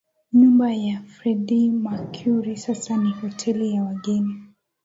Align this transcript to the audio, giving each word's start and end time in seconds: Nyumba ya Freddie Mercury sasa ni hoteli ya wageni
Nyumba 0.33 0.73
ya 0.73 0.99
Freddie 1.01 1.69
Mercury 1.71 2.57
sasa 2.57 2.97
ni 2.97 3.11
hoteli 3.11 3.73
ya 3.75 3.83
wageni 3.83 4.41